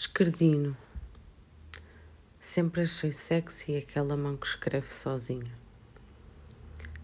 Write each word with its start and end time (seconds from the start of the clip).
Esquerdino. 0.00 0.76
Sempre 2.38 2.82
achei 2.82 3.10
sexy 3.10 3.76
aquela 3.76 4.16
mão 4.16 4.36
que 4.36 4.46
escreve 4.46 4.86
sozinha. 4.86 5.50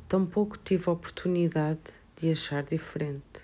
Tampouco 0.06 0.56
tive 0.56 0.88
a 0.88 0.92
oportunidade 0.92 1.92
de 2.14 2.30
achar 2.30 2.62
diferente. 2.62 3.42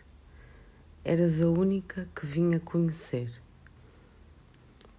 Eras 1.04 1.42
a 1.42 1.48
única 1.48 2.08
que 2.14 2.24
vinha 2.24 2.60
conhecer. 2.60 3.28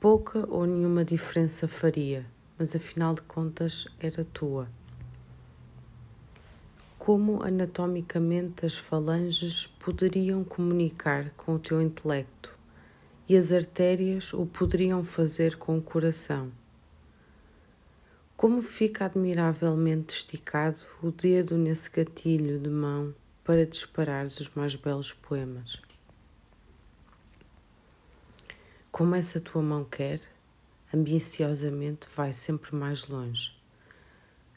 Pouca 0.01 0.45
ou 0.49 0.65
nenhuma 0.65 1.05
diferença 1.05 1.65
faria, 1.65 2.25
mas 2.59 2.75
afinal 2.75 3.13
de 3.13 3.21
contas 3.21 3.87
era 4.01 4.25
tua. 4.25 4.67
Como 6.99 7.41
anatomicamente 7.41 8.65
as 8.65 8.77
falanges 8.77 9.65
poderiam 9.65 10.43
comunicar 10.43 11.29
com 11.37 11.55
o 11.55 11.59
teu 11.59 11.81
intelecto? 11.81 12.59
E 13.27 13.37
as 13.37 13.51
artérias 13.51 14.33
o 14.33 14.45
poderiam 14.45 15.03
fazer 15.03 15.57
com 15.57 15.77
o 15.77 15.81
coração. 15.81 16.51
Como 18.35 18.61
fica 18.61 19.05
admiravelmente 19.05 20.15
esticado 20.15 20.79
o 21.01 21.11
dedo 21.11 21.57
nesse 21.57 21.89
gatilho 21.89 22.59
de 22.59 22.69
mão 22.69 23.13
para 23.43 23.65
disparares 23.65 24.39
os 24.39 24.49
mais 24.49 24.75
belos 24.75 25.13
poemas. 25.13 25.81
Como 28.91 29.15
essa 29.15 29.39
tua 29.39 29.61
mão 29.61 29.85
quer, 29.85 30.19
ambiciosamente 30.93 32.07
vai 32.15 32.33
sempre 32.33 32.75
mais 32.75 33.07
longe. 33.07 33.55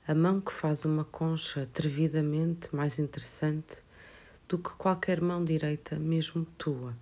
A 0.06 0.14
mão 0.14 0.40
que 0.40 0.52
faz 0.52 0.84
uma 0.84 1.04
concha 1.04 1.62
atrevidamente 1.62 2.74
mais 2.74 2.98
interessante 2.98 3.78
do 4.48 4.58
que 4.58 4.70
qualquer 4.70 5.20
mão 5.20 5.44
direita, 5.44 5.98
mesmo 5.98 6.44
tua. 6.58 6.94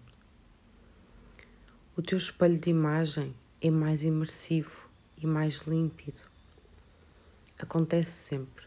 O 1.94 2.00
teu 2.00 2.16
espelho 2.16 2.58
de 2.58 2.70
imagem 2.70 3.36
é 3.60 3.70
mais 3.70 4.02
imersivo 4.02 4.88
e 5.14 5.26
mais 5.26 5.60
límpido. 5.66 6.20
Acontece 7.58 8.12
sempre. 8.12 8.64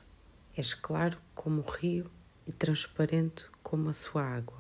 És 0.55 0.75
claro 0.75 1.17
como 1.33 1.63
o 1.63 1.67
rio 1.67 2.05
e 2.45 2.51
transparente 2.51 3.47
como 3.63 3.89
a 3.89 3.93
sua 3.93 4.23
água. 4.23 4.59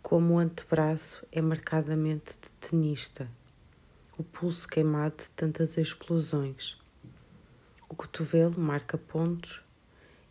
Como 0.00 0.34
o 0.34 0.38
antebraço 0.38 1.26
é 1.32 1.42
marcadamente 1.42 2.38
de 2.40 2.52
tenista, 2.52 3.28
o 4.16 4.22
pulso 4.22 4.68
queimado 4.68 5.16
de 5.16 5.30
tantas 5.30 5.76
explosões. 5.76 6.80
O 7.88 7.96
cotovelo 7.96 8.60
marca 8.60 8.96
pontos, 8.96 9.60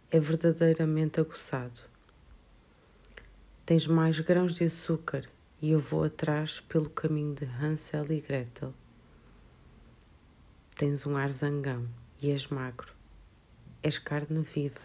é 0.10 0.22
verdadeiramente 0.22 1.20
aguçado. 1.20 1.82
Tens 3.66 3.88
mais 3.88 4.22
grãos 4.22 4.56
de 4.56 4.64
açúcar 4.64 5.35
e 5.62 5.72
eu 5.72 5.80
vou 5.80 6.04
atrás 6.04 6.60
pelo 6.60 6.90
caminho 6.90 7.34
de 7.34 7.46
Hansel 7.46 8.12
e 8.12 8.20
Gretel. 8.20 8.74
Tens 10.76 11.06
um 11.06 11.16
ar 11.16 11.32
zangão 11.32 11.88
e 12.22 12.32
és 12.32 12.48
magro. 12.48 12.94
És 13.82 13.98
carne 13.98 14.42
viva. 14.42 14.82